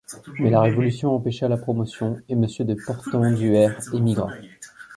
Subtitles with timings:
[0.39, 4.29] Mais la Révolution empêcha la promotion, et monsieur de Portenduère émigra.